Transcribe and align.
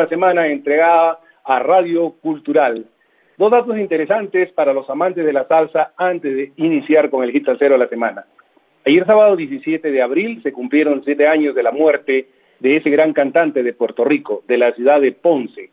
una 0.00 0.08
semana 0.08 0.46
entregada 0.46 1.18
a 1.44 1.58
Radio 1.58 2.14
Cultural. 2.22 2.86
Dos 3.36 3.50
datos 3.50 3.76
interesantes 3.76 4.50
para 4.52 4.72
los 4.72 4.88
amantes 4.88 5.26
de 5.26 5.32
la 5.34 5.46
salsa 5.46 5.92
antes 5.94 6.34
de 6.34 6.52
iniciar 6.56 7.10
con 7.10 7.22
el 7.22 7.32
hit 7.32 7.44
salsero 7.44 7.74
de 7.74 7.80
la 7.80 7.88
semana. 7.88 8.24
Ayer 8.86 9.04
sábado 9.04 9.36
17 9.36 9.90
de 9.90 10.00
abril 10.00 10.40
se 10.42 10.54
cumplieron 10.54 11.04
siete 11.04 11.28
años 11.28 11.54
de 11.54 11.62
la 11.62 11.70
muerte 11.70 12.28
de 12.60 12.76
ese 12.76 12.88
gran 12.88 13.12
cantante 13.12 13.62
de 13.62 13.74
Puerto 13.74 14.02
Rico, 14.06 14.42
de 14.48 14.56
la 14.56 14.72
ciudad 14.72 15.02
de 15.02 15.12
Ponce. 15.12 15.68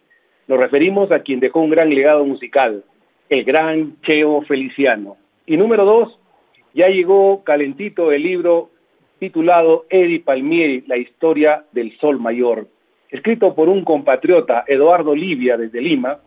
Nos 0.50 0.60
referimos 0.60 1.10
a 1.14 1.20
quien 1.20 1.40
dejó 1.40 1.62
un 1.62 1.70
gran 1.70 1.90
legado 1.90 2.26
musical, 2.26 2.84
el 3.30 3.46
gran 3.46 3.96
Cheo 4.02 4.42
Feliciano. 4.42 5.16
Y 5.46 5.56
número 5.56 5.86
dos, 5.86 6.20
ya 6.74 6.88
llegó 6.88 7.46
calentito 7.46 8.12
el 8.12 8.24
libro 8.24 8.72
titulado 9.20 9.86
Eddie 9.90 10.20
Palmieri, 10.20 10.84
la 10.86 10.98
historia 10.98 11.64
del 11.72 11.98
Sol 12.00 12.20
Mayor, 12.20 12.68
escrito 13.10 13.56
por 13.56 13.70
un 13.70 13.84
compatriota, 13.84 14.64
Eduardo 14.68 15.16
Livia, 15.16 15.58
desde 15.58 15.82
Lima. 15.82 16.20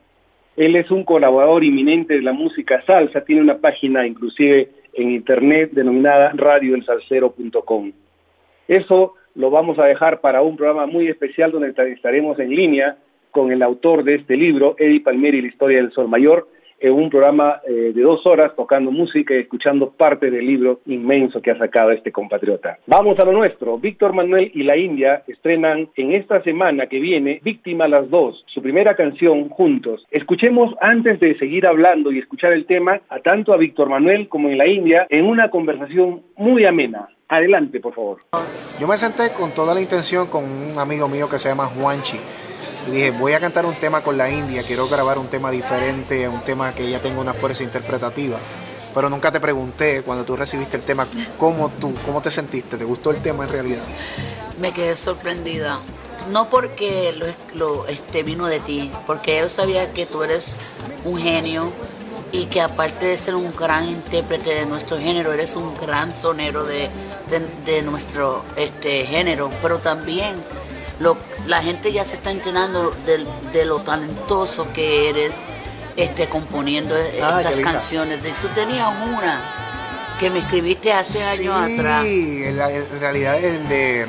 Él 0.57 0.77
es 0.77 0.91
un 0.91 1.05
colaborador 1.05 1.65
inminente 1.65 2.15
de 2.15 2.23
la 2.23 2.33
música 2.33 2.83
salsa, 2.87 3.25
tiene 3.25 3.43
una 3.43 3.59
página 3.59 4.07
inclusive 4.07 4.71
en 4.95 5.11
internet 5.11 5.71
denominada 5.73 6.33
radioelsalcero.com. 6.35 7.93
Eso 8.69 9.15
lo 9.35 9.51
vamos 9.51 9.79
a 9.79 9.85
dejar 9.85 10.21
para 10.21 10.43
un 10.43 10.57
programa 10.57 10.87
muy 10.87 11.09
especial 11.09 11.52
donde 11.52 11.73
estaremos 11.93 12.38
en 12.38 12.51
línea 12.51 12.97
con 13.30 13.52
el 13.52 13.62
autor 13.62 14.02
de 14.02 14.16
este 14.16 14.37
libro, 14.37 14.74
Eddie 14.79 15.01
Palmieri, 15.01 15.41
la 15.41 15.49
historia 15.49 15.79
del 15.79 15.93
Sol 15.93 16.09
Mayor, 16.09 16.49
en 16.80 16.93
un 16.93 17.11
programa 17.11 17.61
eh, 17.66 17.93
de 17.95 18.02
dos 18.02 18.25
horas 18.27 18.52
tocando 18.57 18.91
música 18.91 19.34
y 19.34 19.38
escuchando 19.38 19.91
parte 19.91 20.30
del 20.30 20.47
libro 20.47 20.80
inmenso 20.87 21.41
que 21.41 21.51
ha 21.51 21.59
sacado 21.59 21.91
este 21.91 22.11
compatriota. 22.11 22.79
Vamos 22.87 23.19
a 23.19 23.25
lo 23.25 23.33
nuestro. 23.33 23.79
Víctor 23.79 24.15
Manuel 24.15 24.51
y 24.55 24.62
la 24.62 24.77
India 24.77 25.23
estrenan 25.27 25.88
en 25.97 26.12
esta 26.12 26.43
semana 26.43 26.87
que 26.87 26.98
viene 26.98 27.41
Víctima 27.45 27.87
las 27.87 28.09
dos, 28.09 28.45
su 28.47 28.62
primera 28.62 28.95
canción 28.97 29.48
juntos. 29.51 30.07
Escuchemos 30.11 30.74
antes 30.80 31.21
de 31.21 31.38
seguir 31.38 31.66
hablando 31.66 32.10
y 32.10 32.18
escuchar 32.18 32.52
el 32.52 32.66
tema 32.66 33.01
a 33.09 33.21
tanto 33.21 33.52
a 33.52 33.59
Víctor 33.59 33.88
Manuel 33.88 34.29
como 34.29 34.49
en 34.49 34.59
la 34.59 34.66
India 34.66 35.07
en 35.10 35.27
una 35.27 35.51
conversación 35.51 36.23
muy 36.37 36.65
amena. 36.65 37.09
Adelante, 37.29 37.79
por 37.79 37.95
favor. 37.95 38.18
Yo 38.80 38.88
me 38.88 38.96
senté 38.96 39.33
con 39.33 39.55
toda 39.55 39.73
la 39.73 39.80
intención 39.80 40.27
con 40.27 40.45
un 40.45 40.79
amigo 40.79 41.09
mío 41.09 41.29
que 41.29 41.38
se 41.38 41.49
llama 41.49 41.66
Juanchi 41.66 42.18
y 42.87 42.91
dije, 42.91 43.11
voy 43.11 43.33
a 43.33 43.41
cantar 43.41 43.67
un 43.67 43.75
tema 43.75 44.03
con 44.03 44.17
la 44.17 44.31
India, 44.31 44.63
quiero 44.63 44.89
grabar 44.89 45.19
un 45.19 45.29
tema 45.29 45.51
diferente, 45.51 46.29
un 46.29 46.41
tema 46.43 46.73
que 46.75 46.89
ya 46.91 47.01
tenga 47.01 47.21
una 47.21 47.35
fuerza 47.35 47.63
interpretativa. 47.63 48.39
Pero 48.95 49.09
nunca 49.09 49.31
te 49.31 49.39
pregunté 49.39 50.03
cuando 50.03 50.25
tú 50.25 50.37
recibiste 50.37 50.77
el 50.77 50.83
tema, 50.83 51.07
¿cómo 51.39 51.69
tú, 51.69 51.95
cómo 52.05 52.21
te 52.21 52.31
sentiste? 52.31 52.77
¿Te 52.77 52.85
gustó 52.85 53.11
el 53.11 53.23
tema 53.23 53.45
en 53.45 53.51
realidad? 53.51 53.83
Me 54.59 54.73
quedé 54.73 54.97
sorprendida. 54.97 55.81
No 56.31 56.51
porque 56.51 57.15
lo, 57.55 57.87
este, 57.87 58.23
vino 58.23 58.47
de 58.47 58.61
ti, 58.61 58.91
porque 59.07 59.39
yo 59.39 59.49
sabía 59.49 59.93
que 59.93 60.07
tú 60.07 60.23
eres 60.23 60.59
un 61.05 61.19
genio 61.19 61.73
y 62.33 62.47
que 62.47 62.61
aparte 62.61 63.07
de 63.07 63.17
ser 63.17 63.35
un 63.35 63.55
gran 63.57 63.89
intérprete 63.89 64.51
de 64.55 64.67
nuestro 64.67 64.99
género, 64.99 65.33
eres 65.33 65.56
un 65.56 65.75
gran 65.77 66.15
sonero 66.15 66.65
de, 66.65 66.91
de, 67.65 67.83
nuestro 67.83 68.45
este, 68.56 69.05
género, 69.06 69.51
pero 69.62 69.78
también 69.78 70.37
la 71.47 71.62
gente 71.62 71.93
ya 71.93 72.04
se 72.04 72.16
está 72.16 72.31
enterando 72.31 72.94
de, 73.06 73.65
lo 73.65 73.78
talentoso 73.81 74.70
que 74.72 75.09
eres 75.09 75.43
este, 75.97 76.28
componiendo 76.28 76.97
estas 76.97 77.56
canciones. 77.56 78.25
Y 78.26 78.32
tú 78.32 78.48
tenías 78.54 78.88
una 79.16 80.16
que 80.19 80.31
me 80.31 80.41
escribiste 80.41 80.93
hace 80.93 81.22
años 81.22 81.54
atrás. 81.56 82.04
Sí, 82.04 82.44
en, 82.44 83.00
realidad 83.00 83.43
el 83.43 83.69
de... 83.69 84.06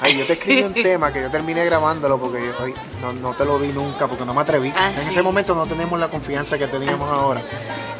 Ay, 0.00 0.16
yo 0.16 0.26
te 0.26 0.34
escribí 0.34 0.62
un 0.62 0.74
tema 0.82 1.12
que 1.12 1.20
yo 1.22 1.30
terminé 1.30 1.64
grabándolo 1.64 2.18
porque 2.18 2.40
yo 2.40 3.12
no, 3.12 3.34
te 3.34 3.44
lo 3.44 3.58
di 3.58 3.68
nunca 3.68 4.06
porque 4.06 4.24
no 4.24 4.34
me 4.34 4.40
atreví. 4.40 4.72
Ah, 4.76 4.90
en 4.92 5.08
ese 5.08 5.22
momento 5.22 5.54
no 5.54 5.66
tenemos 5.66 5.98
la 5.98 6.08
confianza 6.08 6.58
que 6.58 6.66
teníamos 6.66 7.08
ah, 7.08 7.14
ahora. 7.14 7.42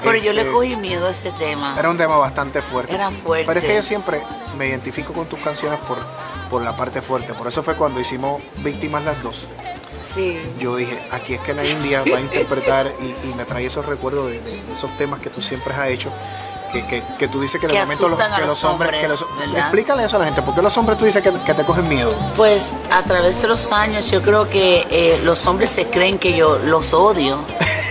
Pero 0.02 0.16
yo 0.16 0.32
le 0.32 0.42
este, 0.42 0.52
cogí 0.52 0.76
miedo 0.76 1.06
a 1.06 1.10
ese 1.10 1.32
tema. 1.32 1.76
Era 1.78 1.90
un 1.90 1.96
tema 1.96 2.16
bastante 2.16 2.62
fuerte. 2.62 2.94
Era 2.94 3.10
fuerte. 3.10 3.46
Pero 3.46 3.60
es 3.60 3.66
que 3.66 3.74
yo 3.74 3.82
siempre 3.82 4.22
me 4.56 4.68
identifico 4.68 5.12
con 5.12 5.26
tus 5.26 5.40
canciones 5.40 5.78
por 5.80 5.98
por 6.48 6.62
la 6.62 6.76
parte 6.76 7.02
fuerte. 7.02 7.34
Por 7.34 7.46
eso 7.46 7.62
fue 7.62 7.76
cuando 7.76 8.00
hicimos 8.00 8.42
Víctimas 8.58 9.04
las 9.04 9.22
dos. 9.22 9.48
Sí. 10.02 10.38
Yo 10.58 10.76
dije, 10.76 10.98
aquí 11.10 11.34
es 11.34 11.40
que 11.40 11.52
la 11.52 11.66
India 11.66 12.02
va 12.10 12.18
a 12.18 12.20
interpretar 12.20 12.92
y, 13.00 13.34
me 13.36 13.44
trae 13.44 13.66
esos 13.66 13.84
recuerdos 13.84 14.30
de, 14.30 14.62
esos 14.72 14.96
temas 14.96 15.20
que 15.20 15.30
tú 15.30 15.42
siempre 15.42 15.74
has 15.74 15.88
hecho. 15.88 16.10
Que, 16.72 17.02
que, 17.18 17.28
tú 17.28 17.40
dices 17.40 17.60
que 17.60 17.66
de 17.66 17.78
momento 17.80 18.08
los, 18.08 18.18
que 18.18 18.46
los 18.46 18.64
hombres, 18.64 19.24
explícale 19.56 20.04
eso 20.04 20.16
a 20.16 20.18
la 20.18 20.24
gente, 20.26 20.42
¿por 20.42 20.54
qué 20.54 20.60
los 20.60 20.76
hombres 20.76 20.98
tú 20.98 21.06
dices 21.06 21.22
que, 21.22 21.30
te 21.30 21.64
cogen 21.64 21.88
miedo? 21.88 22.14
Pues 22.36 22.74
a 22.90 23.02
través 23.02 23.40
de 23.40 23.48
los 23.48 23.72
años 23.72 24.10
yo 24.10 24.20
creo 24.20 24.46
que 24.48 24.86
eh, 24.90 25.20
los 25.24 25.46
hombres 25.46 25.70
se 25.70 25.86
creen 25.86 26.18
que 26.18 26.36
yo 26.36 26.58
los 26.58 26.92
odio 26.92 27.38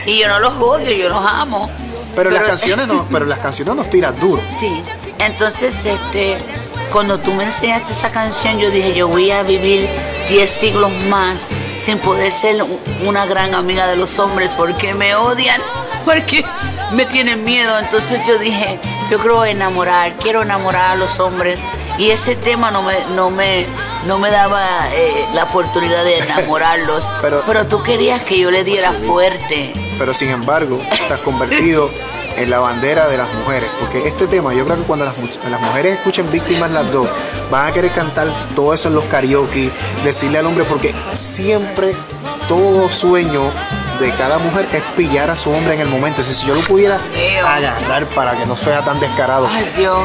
y 0.06 0.20
yo 0.20 0.28
no 0.28 0.40
los 0.40 0.54
odio, 0.56 0.92
yo 0.92 1.10
los 1.10 1.26
amo. 1.26 1.70
Pero, 2.16 2.30
las 2.32 2.44
canciones 2.44 2.88
no, 2.88 3.08
pero 3.12 3.26
las 3.26 3.40
canciones 3.40 3.76
nos 3.76 3.90
tiran 3.90 4.20
duro. 4.20 4.42
Sí, 4.52 4.84
entonces 5.20 5.86
este 5.86 6.38
cuando 6.92 7.20
tú 7.20 7.34
me 7.34 7.44
enseñaste 7.44 7.92
esa 7.92 8.12
canción, 8.12 8.60
yo 8.60 8.72
dije, 8.72 8.94
yo 8.94 9.08
voy 9.08 9.32
a 9.32 9.44
vivir 9.44 9.88
10 10.30 10.50
siglos 10.50 10.92
más 11.10 11.50
sin 11.80 12.00
poder 12.00 12.32
ser 12.32 12.66
una 13.06 13.26
gran 13.26 13.54
amiga 13.54 13.88
de 13.88 13.98
los 13.98 14.18
hombres 14.20 14.54
porque 14.58 14.94
me 14.94 15.16
odian, 15.16 15.62
porque 16.08 16.46
me 16.94 17.06
tienen 17.06 17.44
miedo. 17.44 17.78
Entonces 17.78 18.26
yo 18.26 18.40
dije, 18.40 18.80
yo 19.12 19.20
creo 19.20 19.44
enamorar, 19.44 20.14
quiero 20.14 20.42
enamorar 20.42 20.92
a 20.92 20.96
los 20.96 21.20
hombres. 21.20 21.62
Y 21.98 22.10
ese 22.12 22.36
tema 22.36 22.72
no 22.72 22.82
me, 22.82 22.96
no 23.16 23.30
me, 23.30 23.66
no 24.08 24.18
me 24.18 24.32
daba 24.32 24.88
eh, 24.94 25.26
la 25.34 25.44
oportunidad 25.44 26.06
de 26.06 26.20
enamorarlos. 26.20 27.04
pero, 27.22 27.44
pero 27.46 27.68
tú 27.68 27.84
querías 27.84 28.24
que 28.24 28.40
yo 28.40 28.50
le 28.50 28.64
diera 28.64 28.94
fuerte. 28.94 29.74
Pero 30.00 30.14
sin 30.14 30.30
embargo, 30.30 30.82
estás 30.92 31.20
convertido 31.20 31.92
en 32.38 32.50
la 32.50 32.60
bandera 32.60 33.08
de 33.10 33.18
las 33.18 33.34
mujeres. 33.34 33.70
Porque 33.80 34.08
este 34.08 34.28
tema, 34.28 34.54
yo 34.54 34.64
creo 34.64 34.78
que 34.78 34.84
cuando 34.84 35.04
las, 35.04 35.16
las 35.50 35.60
mujeres 35.60 35.98
escuchen 35.98 36.32
víctimas 36.32 36.72
las 36.72 36.90
dos, 36.90 37.10
van 37.52 37.68
a 37.68 37.74
querer 37.74 37.92
cantar 37.92 38.28
todo 38.56 38.74
eso 38.74 38.88
en 38.88 38.96
los 38.96 39.04
karaoke, 39.06 39.72
decirle 40.06 40.38
al 40.38 40.46
hombre, 40.46 40.64
porque 40.64 40.96
siempre 41.14 41.96
todo 42.48 42.90
sueño 42.90 43.52
de 44.00 44.12
cada 44.12 44.38
mujer 44.38 44.66
es 44.74 44.84
pillar 44.96 45.30
a 45.30 45.36
su 45.36 45.50
hombre 45.50 45.74
en 45.74 45.82
el 45.82 45.88
momento. 45.88 46.22
si 46.22 46.48
yo 46.48 46.54
lo 46.54 46.62
pudiera 46.62 46.98
agarrar 47.46 48.06
para 48.16 48.38
que 48.38 48.46
no 48.46 48.56
sea 48.56 48.86
tan 48.86 49.00
descarado. 49.00 49.48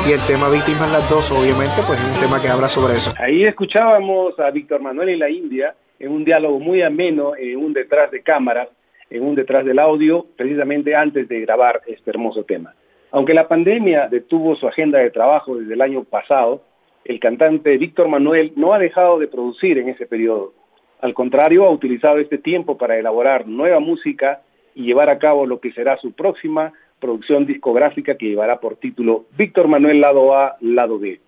y 0.08 0.12
el 0.12 0.20
tema 0.26 0.48
Víctimas 0.48 0.90
las 0.90 1.08
dos, 1.10 1.30
obviamente, 1.32 1.82
pues 1.86 2.00
es 2.00 2.14
un 2.14 2.20
tema 2.20 2.40
que 2.40 2.48
habla 2.48 2.68
sobre 2.68 2.94
eso. 2.94 3.12
Ahí 3.18 3.42
escuchábamos 3.42 4.38
a 4.40 4.50
Víctor 4.50 4.80
Manuel 4.80 5.10
y 5.10 5.16
la 5.16 5.28
India 5.28 5.74
en 5.98 6.10
un 6.10 6.24
diálogo 6.24 6.58
muy 6.58 6.82
ameno, 6.82 7.36
en 7.36 7.56
un 7.58 7.72
detrás 7.72 8.10
de 8.10 8.22
cámaras, 8.22 8.68
en 9.10 9.22
un 9.22 9.34
detrás 9.34 9.64
del 9.64 9.78
audio 9.78 10.26
precisamente 10.36 10.96
antes 10.96 11.28
de 11.28 11.40
grabar 11.40 11.82
este 11.86 12.10
hermoso 12.10 12.44
tema. 12.44 12.74
Aunque 13.10 13.34
la 13.34 13.46
pandemia 13.46 14.08
detuvo 14.08 14.56
su 14.56 14.66
agenda 14.66 14.98
de 15.00 15.10
trabajo 15.10 15.56
desde 15.56 15.74
el 15.74 15.82
año 15.82 16.04
pasado, 16.04 16.62
el 17.04 17.20
cantante 17.20 17.76
Víctor 17.76 18.08
Manuel 18.08 18.52
no 18.56 18.72
ha 18.72 18.78
dejado 18.78 19.18
de 19.18 19.28
producir 19.28 19.76
en 19.78 19.90
ese 19.90 20.06
periodo. 20.06 20.54
Al 21.02 21.14
contrario, 21.14 21.64
ha 21.64 21.70
utilizado 21.70 22.18
este 22.18 22.38
tiempo 22.38 22.78
para 22.78 22.96
elaborar 22.96 23.48
nueva 23.48 23.80
música 23.80 24.40
y 24.72 24.84
llevar 24.84 25.10
a 25.10 25.18
cabo 25.18 25.46
lo 25.46 25.58
que 25.58 25.72
será 25.72 25.96
su 25.96 26.12
próxima 26.12 26.72
producción 27.00 27.44
discográfica 27.44 28.16
que 28.16 28.28
llevará 28.28 28.60
por 28.60 28.76
título 28.76 29.24
Víctor 29.36 29.66
Manuel 29.66 30.00
lado 30.00 30.32
A, 30.32 30.56
lado 30.60 31.00
B. 31.00 31.18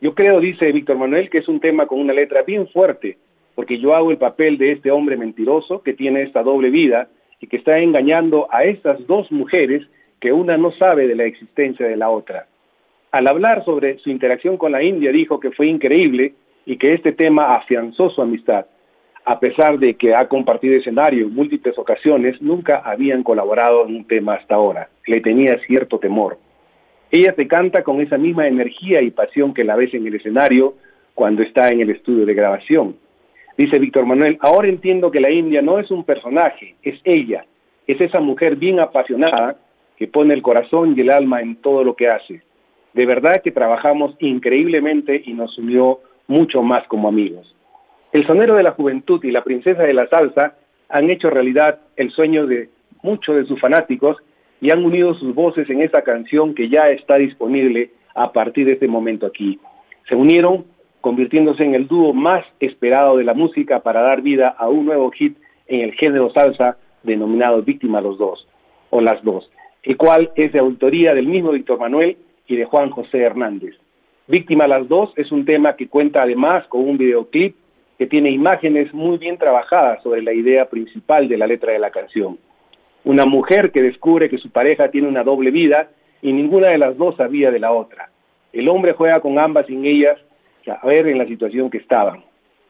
Yo 0.00 0.14
creo, 0.14 0.38
dice 0.38 0.70
Víctor 0.70 0.96
Manuel, 0.96 1.28
que 1.28 1.38
es 1.38 1.48
un 1.48 1.58
tema 1.58 1.86
con 1.86 1.98
una 1.98 2.12
letra 2.12 2.42
bien 2.42 2.68
fuerte, 2.68 3.18
porque 3.56 3.80
yo 3.80 3.96
hago 3.96 4.12
el 4.12 4.18
papel 4.18 4.56
de 4.58 4.70
este 4.70 4.92
hombre 4.92 5.16
mentiroso 5.16 5.82
que 5.82 5.94
tiene 5.94 6.22
esta 6.22 6.44
doble 6.44 6.70
vida 6.70 7.08
y 7.40 7.48
que 7.48 7.56
está 7.56 7.80
engañando 7.80 8.46
a 8.48 8.60
estas 8.60 9.04
dos 9.08 9.30
mujeres 9.32 9.82
que 10.20 10.32
una 10.32 10.56
no 10.56 10.70
sabe 10.70 11.08
de 11.08 11.16
la 11.16 11.24
existencia 11.24 11.84
de 11.84 11.96
la 11.96 12.10
otra. 12.10 12.46
Al 13.10 13.26
hablar 13.26 13.64
sobre 13.64 13.98
su 13.98 14.10
interacción 14.10 14.56
con 14.56 14.70
la 14.70 14.84
India 14.84 15.10
dijo 15.10 15.40
que 15.40 15.50
fue 15.50 15.66
increíble 15.66 16.34
y 16.64 16.76
que 16.76 16.94
este 16.94 17.10
tema 17.10 17.56
afianzó 17.56 18.08
su 18.10 18.22
amistad. 18.22 18.66
A 19.30 19.38
pesar 19.38 19.78
de 19.78 19.94
que 19.94 20.12
ha 20.12 20.26
compartido 20.26 20.74
escenario 20.74 21.26
en 21.26 21.34
múltiples 21.36 21.78
ocasiones, 21.78 22.42
nunca 22.42 22.78
habían 22.78 23.22
colaborado 23.22 23.86
en 23.86 23.94
un 23.94 24.04
tema 24.04 24.34
hasta 24.34 24.56
ahora. 24.56 24.88
Le 25.06 25.20
tenía 25.20 25.56
cierto 25.68 26.00
temor. 26.00 26.36
Ella 27.12 27.32
te 27.34 27.46
canta 27.46 27.84
con 27.84 28.00
esa 28.00 28.18
misma 28.18 28.48
energía 28.48 29.00
y 29.00 29.12
pasión 29.12 29.54
que 29.54 29.62
la 29.62 29.76
ves 29.76 29.94
en 29.94 30.04
el 30.04 30.16
escenario 30.16 30.74
cuando 31.14 31.44
está 31.44 31.68
en 31.68 31.80
el 31.80 31.90
estudio 31.90 32.26
de 32.26 32.34
grabación. 32.34 32.96
Dice 33.56 33.78
Víctor 33.78 34.04
Manuel, 34.04 34.36
ahora 34.40 34.66
entiendo 34.66 35.12
que 35.12 35.20
la 35.20 35.30
India 35.30 35.62
no 35.62 35.78
es 35.78 35.92
un 35.92 36.02
personaje, 36.02 36.74
es 36.82 36.98
ella, 37.04 37.44
es 37.86 38.00
esa 38.00 38.18
mujer 38.18 38.56
bien 38.56 38.80
apasionada 38.80 39.58
que 39.96 40.08
pone 40.08 40.34
el 40.34 40.42
corazón 40.42 40.94
y 40.96 41.02
el 41.02 41.10
alma 41.12 41.40
en 41.40 41.54
todo 41.54 41.84
lo 41.84 41.94
que 41.94 42.08
hace. 42.08 42.42
De 42.94 43.06
verdad 43.06 43.42
que 43.44 43.52
trabajamos 43.52 44.16
increíblemente 44.18 45.22
y 45.24 45.34
nos 45.34 45.56
unió 45.56 46.00
mucho 46.26 46.64
más 46.64 46.84
como 46.88 47.06
amigos. 47.06 47.54
El 48.12 48.26
sonero 48.26 48.56
de 48.56 48.64
la 48.64 48.72
juventud 48.72 49.22
y 49.22 49.30
la 49.30 49.44
princesa 49.44 49.84
de 49.84 49.94
la 49.94 50.08
salsa 50.08 50.56
han 50.88 51.08
hecho 51.10 51.30
realidad 51.30 51.78
el 51.94 52.10
sueño 52.10 52.44
de 52.46 52.68
muchos 53.04 53.36
de 53.36 53.44
sus 53.44 53.60
fanáticos 53.60 54.16
y 54.60 54.72
han 54.72 54.84
unido 54.84 55.14
sus 55.14 55.32
voces 55.32 55.70
en 55.70 55.80
esta 55.80 56.02
canción 56.02 56.54
que 56.54 56.68
ya 56.68 56.90
está 56.90 57.16
disponible 57.16 57.90
a 58.16 58.32
partir 58.32 58.66
de 58.66 58.72
este 58.72 58.88
momento 58.88 59.26
aquí. 59.26 59.60
Se 60.08 60.16
unieron 60.16 60.64
convirtiéndose 61.00 61.62
en 61.62 61.76
el 61.76 61.86
dúo 61.86 62.12
más 62.12 62.44
esperado 62.58 63.16
de 63.16 63.24
la 63.24 63.32
música 63.32 63.78
para 63.80 64.02
dar 64.02 64.22
vida 64.22 64.48
a 64.48 64.68
un 64.68 64.86
nuevo 64.86 65.12
hit 65.12 65.38
en 65.68 65.80
el 65.80 65.92
género 65.92 66.32
salsa 66.32 66.78
denominado 67.04 67.62
Víctima 67.62 68.00
los 68.00 68.18
Dos, 68.18 68.46
o 68.90 69.00
Las 69.00 69.22
Dos, 69.22 69.48
el 69.84 69.96
cual 69.96 70.32
es 70.34 70.52
de 70.52 70.58
autoría 70.58 71.14
del 71.14 71.28
mismo 71.28 71.52
Víctor 71.52 71.78
Manuel 71.78 72.16
y 72.48 72.56
de 72.56 72.64
Juan 72.64 72.90
José 72.90 73.18
Hernández. 73.18 73.76
Víctima 74.26 74.66
las 74.66 74.88
Dos 74.88 75.12
es 75.16 75.30
un 75.30 75.44
tema 75.44 75.76
que 75.76 75.88
cuenta 75.88 76.22
además 76.22 76.66
con 76.66 76.82
un 76.82 76.98
videoclip 76.98 77.54
que 78.00 78.06
tiene 78.06 78.30
imágenes 78.30 78.94
muy 78.94 79.18
bien 79.18 79.36
trabajadas 79.36 80.02
sobre 80.02 80.22
la 80.22 80.32
idea 80.32 80.64
principal 80.70 81.28
de 81.28 81.36
la 81.36 81.46
letra 81.46 81.74
de 81.74 81.78
la 81.78 81.90
canción. 81.90 82.38
Una 83.04 83.26
mujer 83.26 83.72
que 83.72 83.82
descubre 83.82 84.30
que 84.30 84.38
su 84.38 84.50
pareja 84.50 84.90
tiene 84.90 85.06
una 85.06 85.22
doble 85.22 85.50
vida 85.50 85.90
y 86.22 86.32
ninguna 86.32 86.70
de 86.70 86.78
las 86.78 86.96
dos 86.96 87.16
sabía 87.16 87.50
de 87.50 87.58
la 87.58 87.72
otra. 87.72 88.08
El 88.54 88.70
hombre 88.70 88.94
juega 88.94 89.20
con 89.20 89.38
ambas 89.38 89.66
sin 89.66 89.84
ellas 89.84 90.18
saber 90.64 91.08
en 91.08 91.18
la 91.18 91.26
situación 91.26 91.68
que 91.68 91.76
estaban. 91.76 92.24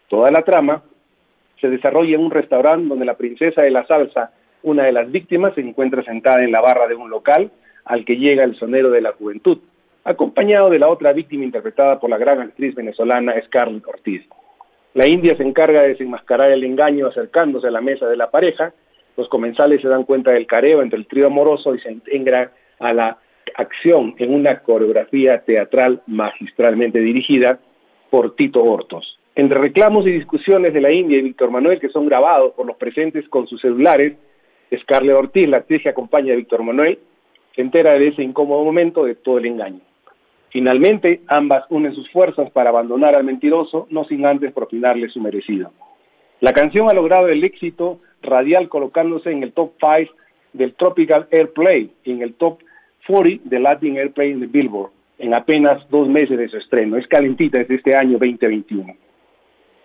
Toda 0.08 0.32
la 0.32 0.42
trama 0.42 0.82
se 1.60 1.70
desarrolla 1.70 2.16
en 2.16 2.24
un 2.24 2.32
restaurante 2.32 2.88
donde 2.88 3.04
la 3.04 3.16
princesa 3.16 3.62
de 3.62 3.70
la 3.70 3.86
salsa, 3.86 4.32
una 4.64 4.82
de 4.82 4.92
las 4.92 5.12
víctimas, 5.12 5.54
se 5.54 5.60
encuentra 5.60 6.02
sentada 6.02 6.42
en 6.42 6.50
la 6.50 6.60
barra 6.60 6.88
de 6.88 6.96
un 6.96 7.08
local 7.08 7.52
al 7.84 8.04
que 8.04 8.16
llega 8.16 8.42
el 8.42 8.56
sonero 8.56 8.90
de 8.90 9.00
la 9.00 9.12
juventud, 9.12 9.58
acompañado 10.02 10.70
de 10.70 10.80
la 10.80 10.88
otra 10.88 11.12
víctima 11.12 11.44
interpretada 11.44 12.00
por 12.00 12.10
la 12.10 12.18
gran 12.18 12.40
actriz 12.40 12.74
venezolana 12.74 13.40
Scarlett 13.46 13.86
Ortiz. 13.86 14.22
La 14.94 15.06
India 15.06 15.36
se 15.36 15.44
encarga 15.44 15.82
de 15.82 15.88
desenmascarar 15.88 16.50
el 16.50 16.64
engaño 16.64 17.06
acercándose 17.06 17.68
a 17.68 17.70
la 17.70 17.80
mesa 17.80 18.06
de 18.06 18.16
la 18.16 18.30
pareja. 18.30 18.72
Los 19.16 19.28
comensales 19.28 19.80
se 19.80 19.88
dan 19.88 20.04
cuenta 20.04 20.32
del 20.32 20.46
careo 20.46 20.82
entre 20.82 20.98
el 20.98 21.06
trío 21.06 21.28
amoroso 21.28 21.74
y 21.74 21.80
se 21.80 21.92
integra 21.92 22.52
a 22.80 22.92
la 22.92 23.18
acción 23.54 24.14
en 24.18 24.34
una 24.34 24.60
coreografía 24.60 25.40
teatral 25.44 26.02
magistralmente 26.06 26.98
dirigida 26.98 27.60
por 28.10 28.34
Tito 28.34 28.64
Hortos. 28.64 29.18
Entre 29.36 29.58
reclamos 29.58 30.06
y 30.06 30.10
discusiones 30.10 30.74
de 30.74 30.80
la 30.80 30.90
India 30.90 31.18
y 31.18 31.22
Víctor 31.22 31.50
Manuel, 31.50 31.78
que 31.78 31.88
son 31.88 32.06
grabados 32.06 32.52
por 32.54 32.66
los 32.66 32.76
presentes 32.76 33.28
con 33.28 33.46
sus 33.46 33.60
celulares, 33.60 34.14
Scarlett 34.76 35.16
Ortiz, 35.16 35.48
la 35.48 35.58
actriz 35.58 35.82
que 35.82 35.88
acompaña 35.88 36.32
a 36.32 36.36
Víctor 36.36 36.62
Manuel, 36.62 36.98
se 37.54 37.62
entera 37.62 37.92
de 37.92 38.08
ese 38.08 38.22
incómodo 38.22 38.64
momento 38.64 39.04
de 39.04 39.14
todo 39.14 39.38
el 39.38 39.46
engaño. 39.46 39.80
Finalmente, 40.50 41.20
ambas 41.28 41.64
unen 41.70 41.94
sus 41.94 42.10
fuerzas 42.10 42.50
para 42.50 42.70
abandonar 42.70 43.14
al 43.14 43.24
mentiroso, 43.24 43.86
no 43.90 44.04
sin 44.04 44.26
antes 44.26 44.52
propinarle 44.52 45.08
su 45.08 45.20
merecido. 45.20 45.72
La 46.40 46.52
canción 46.52 46.88
ha 46.90 46.94
logrado 46.94 47.28
el 47.28 47.44
éxito 47.44 48.00
radial 48.22 48.68
colocándose 48.68 49.30
en 49.30 49.42
el 49.42 49.52
top 49.52 49.72
5 49.80 50.12
del 50.52 50.74
Tropical 50.74 51.28
Airplay 51.30 51.90
y 52.04 52.12
en 52.12 52.22
el 52.22 52.34
top 52.34 52.58
40 53.06 53.48
del 53.48 53.62
Latin 53.62 53.96
Airplay 53.96 54.34
de 54.34 54.46
Billboard 54.46 54.90
en 55.18 55.34
apenas 55.34 55.88
dos 55.90 56.08
meses 56.08 56.36
de 56.36 56.48
su 56.48 56.56
estreno. 56.56 56.96
Es 56.96 57.06
calentita 57.06 57.58
desde 57.58 57.76
este 57.76 57.96
año 57.96 58.12
2021. 58.12 58.94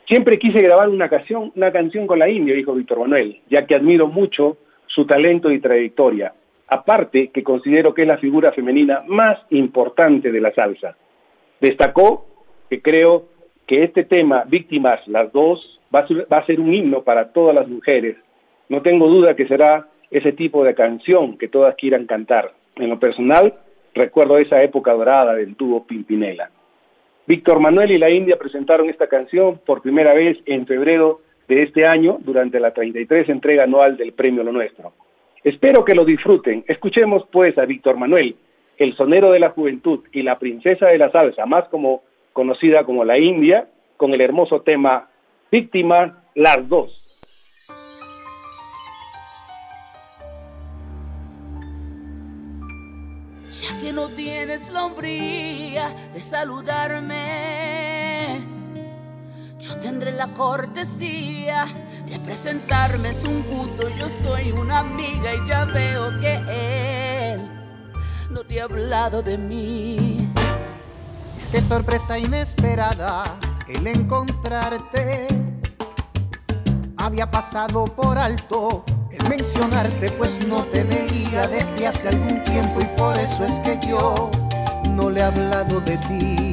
Siempre 0.08 0.40
quise 0.40 0.60
grabar 0.60 0.88
una 0.88 1.10
canción, 1.10 1.52
una 1.56 1.72
canción 1.72 2.08
con 2.08 2.20
la 2.20 2.30
India, 2.30 2.56
dijo 2.56 2.74
Víctor 2.74 3.00
Manuel, 3.00 3.42
ya 3.50 3.66
que 3.66 3.76
admiro 3.76 4.08
mucho 4.08 4.58
su 4.88 5.06
talento 5.06 5.52
y 5.52 5.60
trayectoria. 5.60 6.34
Aparte 6.68 7.30
que 7.30 7.44
considero 7.44 7.94
que 7.94 8.04
es 8.04 8.08
la 8.08 8.18
figura 8.18 8.52
femenina 8.52 9.04
más 9.08 9.40
importante 9.52 10.32
de 10.32 10.42
la 10.42 10.54
salsa. 10.54 10.96
Destacó 11.62 12.26
que 12.70 12.82
creo 12.82 13.26
que 13.68 13.84
este 13.84 14.04
tema, 14.04 14.44
Víctimas, 14.48 15.08
las 15.08 15.32
dos, 15.32 15.80
va 15.94 16.06
a, 16.38 16.46
ser, 16.46 16.60
un 16.60 16.74
himno 16.74 17.04
para 17.04 17.32
todas 17.32 17.56
las 17.56 17.68
mujeres. 17.68 18.18
No 18.70 18.82
tengo 18.82 19.08
duda 19.08 19.36
que 19.36 19.48
será 19.48 19.88
ese 20.12 20.32
tipo 20.34 20.64
de 20.64 20.76
canción 20.76 21.38
que 21.38 21.48
todas 21.48 21.76
quieran 21.76 22.06
cantar. 22.06 22.54
En 22.76 22.90
lo 22.90 23.00
personal, 23.00 23.54
recuerdo 23.94 24.38
esa 24.38 24.62
época 24.62 24.94
dorada 24.94 25.34
del 25.34 25.56
tubo 25.56 25.86
Pimpinela. 25.86 26.50
Víctor 27.28 27.60
Manuel 27.60 27.92
y 27.92 27.98
la 27.98 28.12
India 28.12 28.38
presentaron 28.38 28.90
esta 28.90 29.08
canción 29.08 29.60
por 29.66 29.82
primera 29.82 30.14
vez 30.14 30.38
en 30.46 30.68
febrero 30.68 31.22
de 31.48 31.64
este 31.64 31.86
año 31.86 32.18
durante 32.22 32.60
la 32.60 32.72
33 32.72 33.30
entrega 33.30 33.64
anual 33.64 33.98
del 33.98 34.14
Premio 34.14 34.44
Lo 34.44 34.52
Nuestro. 34.52 34.94
Espero 35.46 35.86
que 35.86 35.94
lo 35.94 36.04
disfruten. 36.04 36.66
Escuchemos 36.68 37.28
pues 37.32 37.56
a 37.60 37.66
Víctor 37.66 37.98
Manuel, 37.98 38.36
el 38.80 38.98
sonero 38.98 39.32
de 39.32 39.40
la 39.40 39.52
juventud 39.52 40.00
y 40.12 40.24
la 40.24 40.40
princesa 40.40 40.88
de 40.88 40.98
la 40.98 41.12
salsa, 41.12 41.46
más 41.46 41.70
como 41.70 42.02
conocida 42.34 42.84
como 42.84 43.06
la 43.06 43.20
India, 43.20 43.68
con 43.96 44.12
el 44.16 44.22
hermoso 44.22 44.62
tema 44.62 45.08
Víctima 45.52 46.24
las 46.34 46.68
dos. 46.68 47.04
que 53.84 53.94
no 53.94 54.08
tienes 54.08 54.72
la 54.72 54.86
hombría 54.86 55.90
de 56.12 56.20
saludarme. 56.20 57.16
Yo 59.60 59.80
tendré 59.80 60.12
la 60.12 60.28
cortesía 60.34 61.66
presentarme, 62.26 63.10
es 63.10 63.24
un 63.24 63.44
gusto, 63.44 63.88
yo 63.90 64.10
soy 64.10 64.52
una 64.52 64.80
amiga 64.80 65.30
y 65.36 65.48
ya 65.48 65.66
veo 65.66 66.20
que 66.20 67.34
él 67.36 67.42
no 68.30 68.44
te 68.44 68.60
ha 68.60 68.64
hablado 68.64 69.22
de 69.22 69.38
mí. 69.38 70.32
Qué 71.52 71.62
sorpresa 71.62 72.18
inesperada 72.18 73.38
el 73.68 73.86
encontrarte. 73.88 75.28
Había 76.98 77.30
pasado 77.30 77.86
por 77.86 78.18
alto 78.18 78.84
mencionarte, 79.30 80.12
pues 80.12 80.46
no 80.48 80.64
te 80.66 80.84
veía 80.84 81.48
desde 81.48 81.88
hace 81.88 82.10
algún 82.10 82.44
tiempo 82.44 82.82
y 82.82 82.86
por 82.98 83.18
eso 83.18 83.44
es 83.46 83.60
que 83.62 83.80
yo 83.88 84.30
no 84.90 85.10
le 85.10 85.20
he 85.20 85.24
hablado 85.24 85.80
de 85.82 85.98
ti. 85.98 86.45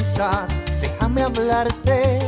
Piensas, 0.00 0.64
déjame 0.80 1.22
hablarte. 1.22 2.18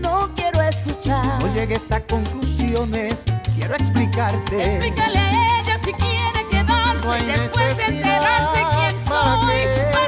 No 0.00 0.30
quiero 0.34 0.60
escuchar. 0.62 1.42
No 1.42 1.54
llegues 1.54 1.90
a 1.90 2.00
conclusiones, 2.00 3.24
quiero 3.56 3.74
explicarte. 3.74 4.76
Explícale 4.76 5.18
a 5.18 5.60
ella 5.60 5.78
si 5.78 5.92
quiere 5.94 6.46
quedarse 6.50 7.24
después 7.24 7.76
de 7.78 7.84
enterarse 7.84 8.62
quién 8.74 9.06
soy. 9.06 10.01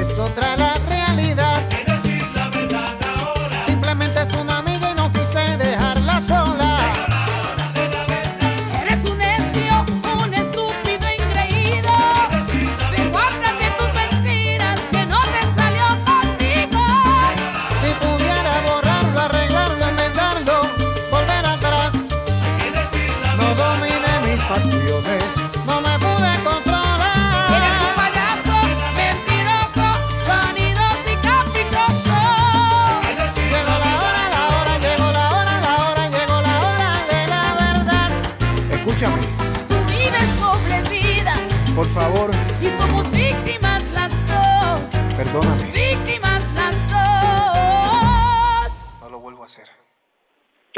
Es 0.00 0.18
otra 0.18 0.56
la 0.56 0.99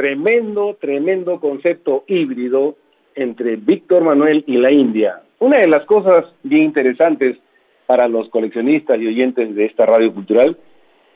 Tremendo, 0.03 0.77
tremendo 0.81 1.39
concepto 1.39 2.03
híbrido 2.09 2.75
entre 3.15 3.55
Víctor 3.55 4.03
Manuel 4.03 4.43
y 4.49 4.57
la 4.57 4.73
India. 4.73 5.23
Una 5.39 5.59
de 5.59 5.69
las 5.69 5.85
cosas 5.85 6.25
bien 6.43 6.65
interesantes 6.65 7.39
para 7.87 8.09
los 8.09 8.29
coleccionistas 8.31 8.99
y 8.99 9.07
oyentes 9.07 9.55
de 9.55 9.65
esta 9.65 9.87
radio 9.87 10.13
cultural 10.13 10.57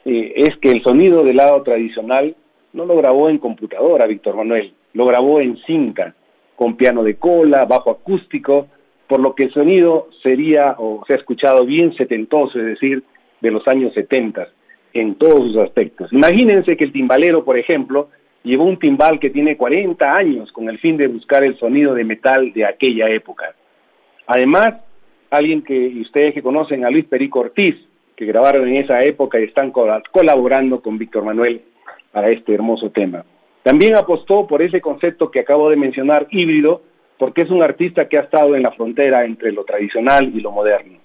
eh, 0.05 0.35
es 0.37 0.57
que 0.59 0.71
el 0.71 0.85
sonido 0.85 1.25
del 1.25 1.39
lado 1.39 1.65
tradicional 1.65 2.37
no 2.75 2.87
lo 2.87 2.97
grabó 2.99 3.29
en 3.29 3.39
computadora 3.39 4.07
Víctor 4.07 4.37
Manuel, 4.37 4.73
lo 4.93 5.05
grabó 5.05 5.41
en 5.41 5.57
cinta, 5.67 6.15
con 6.55 6.77
piano 6.77 7.03
de 7.03 7.17
cola, 7.17 7.65
bajo 7.65 7.91
acústico, 7.91 8.69
por 9.09 9.19
lo 9.19 9.35
que 9.35 9.47
el 9.47 9.53
sonido 9.53 10.11
sería 10.23 10.77
o 10.79 11.03
se 11.09 11.15
ha 11.15 11.17
escuchado 11.17 11.67
bien 11.67 11.93
setentoso, 11.97 12.61
es 12.61 12.67
decir, 12.67 13.03
de 13.41 13.51
los 13.51 13.67
años 13.67 13.93
70 13.95 14.47
en 14.93 15.17
todos 15.17 15.41
sus 15.41 15.57
aspectos. 15.57 16.13
Imagínense 16.13 16.77
que 16.77 16.85
el 16.85 16.93
timbalero, 16.93 17.45
por 17.45 17.59
ejemplo, 17.59 18.11
llevó 18.43 18.65
un 18.65 18.79
timbal 18.79 19.19
que 19.19 19.31
tiene 19.31 19.57
40 19.57 20.15
años 20.15 20.53
con 20.53 20.69
el 20.69 20.79
fin 20.79 20.97
de 20.97 21.09
buscar 21.09 21.45
el 21.45 21.59
sonido 21.59 21.95
de 21.95 22.05
metal 22.05 22.53
de 22.53 22.65
aquella 22.65 23.09
época. 23.11 23.55
Además, 24.27 24.75
alguien 25.31 25.63
que 25.63 25.89
ustedes 26.01 26.35
que 26.35 26.43
conocen 26.43 26.85
a 26.85 26.91
Luis 26.91 27.05
Perico 27.07 27.41
Ortiz, 27.41 27.77
que 28.15 28.25
grabaron 28.27 28.69
en 28.69 28.77
esa 28.77 29.01
época 29.01 29.39
y 29.41 29.45
están 29.45 29.71
col- 29.71 30.03
colaborando 30.13 30.81
con 30.81 30.97
Víctor 30.99 31.25
Manuel 31.25 31.61
para 32.13 32.31
este 32.31 32.55
hermoso 32.55 32.91
tema. 32.91 33.25
También 33.63 33.97
apostó 33.97 34.47
por 34.47 34.63
ese 34.63 34.81
concepto 34.81 35.31
que 35.31 35.41
acabo 35.41 35.69
de 35.69 35.77
mencionar, 35.77 36.27
híbrido, 36.31 36.83
porque 37.19 37.43
es 37.43 37.51
un 37.51 37.63
artista 37.63 38.09
que 38.09 38.17
ha 38.19 38.23
estado 38.23 38.55
en 38.55 38.63
la 38.63 38.71
frontera 38.73 39.25
entre 39.25 39.51
lo 39.53 39.65
tradicional 39.65 40.31
y 40.35 40.41
lo 40.41 40.51
moderno. 40.53 40.99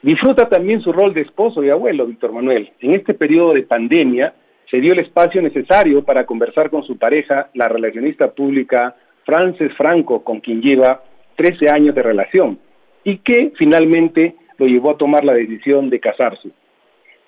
Disfruta 0.00 0.48
también 0.48 0.80
su 0.80 0.92
rol 0.92 1.14
de 1.14 1.20
esposo 1.20 1.62
y 1.62 1.70
abuelo, 1.70 2.06
Víctor 2.06 2.32
Manuel. 2.32 2.70
En 2.80 2.92
este 2.92 3.14
periodo 3.14 3.52
de 3.52 3.62
pandemia 3.62 4.34
se 4.72 4.80
dio 4.80 4.94
el 4.94 5.00
espacio 5.00 5.42
necesario 5.42 6.02
para 6.02 6.24
conversar 6.24 6.70
con 6.70 6.82
su 6.82 6.96
pareja, 6.96 7.50
la 7.52 7.68
relacionista 7.68 8.30
pública 8.32 8.96
Frances 9.22 9.70
Franco, 9.76 10.24
con 10.24 10.40
quien 10.40 10.62
lleva 10.62 11.02
13 11.36 11.68
años 11.68 11.94
de 11.94 12.02
relación, 12.02 12.58
y 13.04 13.18
que 13.18 13.52
finalmente 13.58 14.34
lo 14.56 14.64
llevó 14.64 14.92
a 14.92 14.96
tomar 14.96 15.26
la 15.26 15.34
decisión 15.34 15.90
de 15.90 16.00
casarse. 16.00 16.48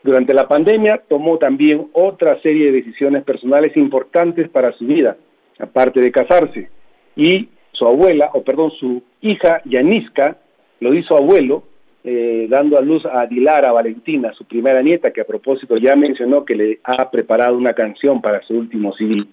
Durante 0.02 0.32
la 0.32 0.48
pandemia 0.48 1.02
tomó 1.06 1.36
también 1.36 1.88
otra 1.92 2.40
serie 2.40 2.72
de 2.72 2.80
decisiones 2.80 3.24
personales 3.24 3.76
importantes 3.76 4.48
para 4.48 4.72
su 4.72 4.86
vida, 4.86 5.18
aparte 5.58 6.00
de 6.00 6.12
casarse, 6.12 6.70
y 7.14 7.50
su 7.72 7.86
abuela, 7.86 8.30
o 8.32 8.42
perdón, 8.42 8.70
su 8.80 9.02
hija 9.20 9.60
Yaniska, 9.66 10.38
lo 10.80 10.94
hizo 10.94 11.14
abuelo, 11.14 11.64
eh, 12.06 12.46
dando 12.50 12.76
a 12.76 12.82
luz 12.82 13.02
a 13.06 13.24
Dilara 13.24 13.72
Valentina, 13.72 14.30
su 14.34 14.44
primera 14.44 14.82
nieta, 14.82 15.10
que 15.10 15.22
a 15.22 15.26
propósito 15.26 15.78
ya 15.78 15.96
mencionó 15.96 16.44
que 16.44 16.54
le 16.54 16.80
ha 16.84 17.10
preparado 17.10 17.56
una 17.56 17.72
canción 17.72 18.20
para 18.20 18.42
su 18.42 18.52
último 18.52 18.92
CD. 18.92 19.24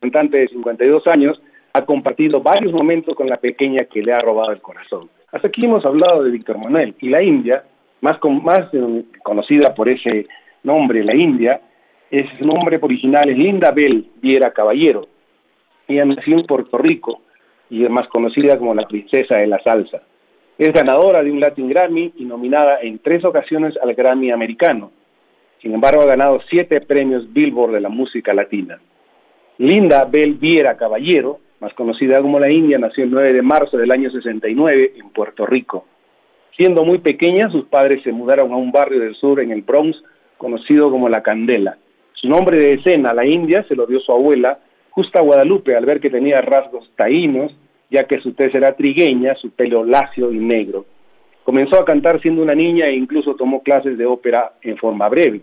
Cantante 0.00 0.40
de 0.40 0.48
52 0.48 1.06
años 1.08 1.42
ha 1.74 1.84
compartido 1.84 2.40
varios 2.40 2.72
momentos 2.72 3.14
con 3.14 3.28
la 3.28 3.36
pequeña 3.36 3.84
que 3.84 4.02
le 4.02 4.14
ha 4.14 4.20
robado 4.20 4.50
el 4.52 4.62
corazón. 4.62 5.10
Hasta 5.30 5.48
aquí 5.48 5.64
hemos 5.64 5.84
hablado 5.84 6.24
de 6.24 6.30
Víctor 6.30 6.56
Manuel 6.56 6.94
y 7.00 7.10
la 7.10 7.22
India, 7.22 7.64
más, 8.00 8.18
más 8.42 8.72
eh, 8.72 9.04
conocida 9.22 9.74
por 9.74 9.90
ese 9.90 10.26
nombre, 10.62 11.04
la 11.04 11.14
India, 11.14 11.60
es, 12.10 12.26
su 12.38 12.46
nombre 12.46 12.78
original 12.80 13.28
es 13.28 13.36
Linda 13.36 13.72
Bell 13.72 14.06
Viera 14.22 14.52
Caballero. 14.52 15.06
Ella 15.86 16.06
nació 16.06 16.38
en 16.38 16.46
Puerto 16.46 16.78
Rico 16.78 17.20
y 17.68 17.84
es 17.84 17.90
más 17.90 18.08
conocida 18.08 18.58
como 18.58 18.74
la 18.74 18.86
princesa 18.86 19.36
de 19.36 19.46
la 19.46 19.58
salsa. 19.62 20.02
Es 20.62 20.72
ganadora 20.72 21.24
de 21.24 21.32
un 21.32 21.40
Latin 21.40 21.68
Grammy 21.68 22.12
y 22.18 22.24
nominada 22.24 22.78
en 22.82 23.00
tres 23.00 23.24
ocasiones 23.24 23.74
al 23.82 23.94
Grammy 23.94 24.30
americano. 24.30 24.92
Sin 25.60 25.74
embargo, 25.74 26.02
ha 26.02 26.06
ganado 26.06 26.38
siete 26.48 26.80
premios 26.80 27.32
Billboard 27.32 27.72
de 27.72 27.80
la 27.80 27.88
música 27.88 28.32
latina. 28.32 28.78
Linda 29.58 30.04
Bell 30.04 30.34
Viera 30.34 30.76
Caballero, 30.76 31.40
más 31.58 31.74
conocida 31.74 32.22
como 32.22 32.38
la 32.38 32.48
India, 32.48 32.78
nació 32.78 33.02
el 33.02 33.10
9 33.10 33.32
de 33.32 33.42
marzo 33.42 33.76
del 33.76 33.90
año 33.90 34.08
69 34.12 34.92
en 34.98 35.10
Puerto 35.10 35.46
Rico. 35.46 35.84
Siendo 36.56 36.84
muy 36.84 36.98
pequeña, 36.98 37.50
sus 37.50 37.64
padres 37.64 38.00
se 38.04 38.12
mudaron 38.12 38.52
a 38.52 38.56
un 38.56 38.70
barrio 38.70 39.00
del 39.00 39.16
sur 39.16 39.40
en 39.40 39.50
el 39.50 39.62
Bronx, 39.62 40.00
conocido 40.38 40.92
como 40.92 41.08
La 41.08 41.24
Candela. 41.24 41.76
Su 42.12 42.28
nombre 42.28 42.56
de 42.56 42.74
escena, 42.74 43.12
la 43.12 43.26
India, 43.26 43.64
se 43.66 43.74
lo 43.74 43.84
dio 43.84 43.98
su 43.98 44.12
abuela, 44.12 44.60
Justa 44.90 45.22
Guadalupe, 45.22 45.74
al 45.74 45.86
ver 45.86 45.98
que 45.98 46.08
tenía 46.08 46.40
rasgos 46.40 46.88
taínos, 46.94 47.52
ya 47.92 48.04
que 48.04 48.20
su 48.20 48.32
tez 48.32 48.54
era 48.54 48.74
trigueña, 48.74 49.34
su 49.34 49.50
pelo 49.50 49.84
lacio 49.84 50.32
y 50.32 50.38
negro. 50.38 50.86
Comenzó 51.44 51.78
a 51.78 51.84
cantar 51.84 52.20
siendo 52.22 52.42
una 52.42 52.54
niña 52.54 52.86
e 52.86 52.96
incluso 52.96 53.36
tomó 53.36 53.62
clases 53.62 53.98
de 53.98 54.06
ópera 54.06 54.54
en 54.62 54.78
forma 54.78 55.08
breve. 55.10 55.42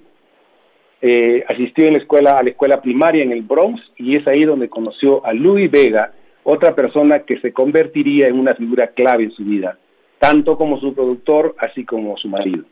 Eh, 1.01 1.46
asistió 1.48 1.86
en 1.86 1.94
la 1.94 2.00
escuela, 2.00 2.32
a 2.39 2.44
la 2.44 2.50
escuela 2.50 2.82
primaria 2.82 3.24
en 3.24 3.32
el 3.32 3.44
Bronx 3.44 3.79
y 3.98 4.15
es 4.15 4.27
ahí 4.27 4.44
donde 4.46 4.68
conoció 4.68 5.24
a 5.25 5.32
Louis 5.32 5.70
Vega, 5.70 6.13
otra 6.44 6.74
persona 6.74 7.20
que 7.20 7.39
se 7.39 7.53
convertiría 7.53 8.27
en 8.27 8.39
una 8.39 8.56
figura 8.56 8.88
clave 8.88 9.25
en 9.25 9.32
su 9.32 9.44
vida, 9.44 9.77
tanto 10.18 10.58
como 10.58 10.79
su 10.79 10.96
productor, 10.96 11.56
así 11.60 11.86
como 11.86 12.18
su 12.18 12.27
marido. 12.27 12.63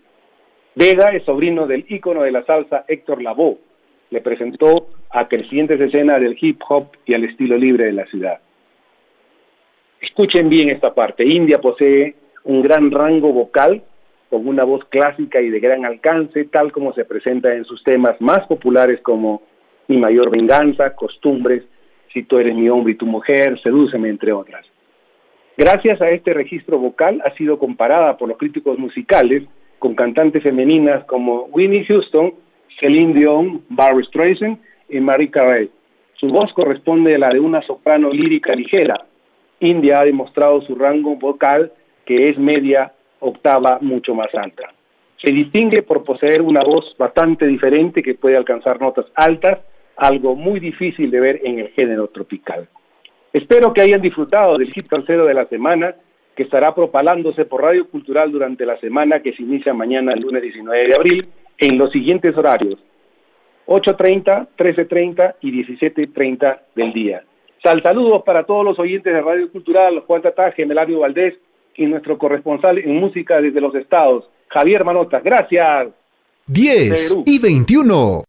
Vega 0.74 1.12
es 1.12 1.24
sobrino 1.24 1.68
del 1.68 1.86
ícono 1.88 2.24
de 2.24 2.32
la 2.32 2.44
salsa 2.46 2.84
Héctor 2.88 3.22
Lavoe. 3.22 3.60
Le 4.10 4.22
presentó 4.22 4.88
a 5.12 5.28
crecientes 5.28 5.80
escenas 5.80 6.20
del 6.20 6.36
hip 6.40 6.62
hop 6.68 6.88
y 7.06 7.14
al 7.14 7.26
estilo 7.26 7.58
libre 7.58 7.86
de 7.86 7.94
la 7.94 8.06
ciudad. 8.08 8.40
Escuchen 10.02 10.50
bien 10.50 10.70
esta 10.70 10.94
parte. 10.94 11.26
India 11.26 11.60
posee 11.60 12.16
un 12.44 12.62
gran 12.62 12.92
rango 12.92 13.32
vocal 13.34 13.84
con 14.30 14.48
una 14.48 14.64
voz 14.64 14.84
clásica 14.86 15.42
y 15.42 15.50
de 15.50 15.60
gran 15.60 15.86
alcance, 15.86 16.46
tal 16.46 16.72
como 16.72 16.94
se 16.94 17.06
presenta 17.06 17.54
en 17.54 17.66
sus 17.66 17.84
temas 17.84 18.20
más 18.20 18.46
populares 18.48 19.00
como 19.02 19.42
Mi 19.88 19.98
mayor 19.98 20.30
venganza, 20.30 20.96
Costumbres, 20.96 21.64
Si 22.14 22.24
tú 22.24 22.38
eres 22.38 22.56
mi 22.56 22.70
hombre 22.70 22.94
y 22.94 22.98
tu 22.98 23.06
mujer, 23.06 23.60
Sedúceme, 23.62 24.10
entre 24.10 24.32
otras. 24.34 24.66
Gracias 25.58 26.00
a 26.02 26.08
este 26.08 26.34
registro 26.34 26.78
vocal 26.78 27.22
ha 27.26 27.32
sido 27.36 27.58
comparada 27.58 28.18
por 28.18 28.30
los 28.30 28.38
críticos 28.38 28.78
musicales 28.78 29.44
con 29.80 29.96
cantantes 29.96 30.44
femeninas 30.44 31.06
como 31.06 31.46
Winnie 31.46 31.86
Houston, 31.86 32.34
Celine 32.80 33.14
Dion, 33.14 33.64
Barbra 33.70 34.04
Streisand 34.04 34.60
y 34.90 35.00
Marie 35.00 35.32
Carey. 35.32 35.70
Su 36.20 36.28
voz 36.28 36.52
corresponde 36.54 37.16
a 37.16 37.18
la 37.18 37.30
de 37.30 37.40
una 37.40 37.62
soprano 37.62 38.10
lírica 38.12 38.54
ligera. 38.54 39.06
India 39.60 40.00
ha 40.00 40.06
demostrado 40.06 40.62
su 40.62 40.76
rango 40.76 41.16
vocal 41.16 41.72
que 42.06 42.30
es 42.30 42.38
media 42.38 42.94
octava 43.20 43.80
mucho 43.82 44.14
más 44.16 44.34
alta. 44.34 44.72
Se 45.22 45.32
distingue 45.32 45.82
por 45.82 46.04
poseer 46.04 46.42
una 46.42 46.62
voz 46.62 46.96
bastante 46.98 47.48
diferente 47.48 48.04
que 48.04 48.14
puede 48.14 48.38
alcanzar 48.38 48.80
notas 48.80 49.08
altas 49.16 49.60
algo 49.98 50.36
muy 50.36 50.60
difícil 50.60 51.10
de 51.10 51.20
ver 51.20 51.42
en 51.44 51.60
el 51.60 51.70
género 51.70 52.08
tropical. 52.08 52.68
Espero 53.34 53.74
que 53.74 53.82
hayan 53.82 54.02
disfrutado 54.02 54.58
del 54.58 54.72
hit 54.72 54.88
tercero 54.88 55.26
de 55.26 55.34
la 55.34 55.48
semana, 55.48 55.96
que 56.36 56.44
estará 56.44 56.74
propalándose 56.74 57.46
por 57.46 57.64
Radio 57.64 57.90
Cultural 57.90 58.32
durante 58.32 58.66
la 58.66 58.80
semana 58.80 59.22
que 59.22 59.34
se 59.34 59.42
inicia 59.42 59.74
mañana, 59.74 60.14
el 60.14 60.22
lunes 60.22 60.44
19 60.44 60.88
de 60.88 60.96
abril, 60.96 61.28
en 61.58 61.78
los 61.80 61.92
siguientes 61.92 62.38
horarios, 62.38 62.80
8.30, 63.66 64.50
13.30 64.56 65.36
y 65.42 65.52
17.30 65.52 66.60
del 66.76 66.94
día. 66.94 67.24
Sal 67.64 67.82
saludos 67.82 68.24
para 68.24 68.44
todos 68.44 68.64
los 68.64 68.80
oyentes 68.80 69.14
de 69.14 69.22
Radio 69.22 69.52
Cultural, 69.52 70.04
Juan 70.06 70.22
Tataje, 70.22 70.66
Melario 70.66 71.00
Valdés 71.00 71.36
y 71.76 71.86
nuestro 71.86 72.18
corresponsal 72.18 72.78
en 72.78 72.96
música 72.96 73.42
desde 73.42 73.62
los 73.62 73.74
estados, 73.76 74.30
Javier 74.48 74.84
Manotas. 74.84 75.24
Gracias. 75.24 75.88
10 76.48 77.24
y 77.26 77.40
21. 77.40 78.24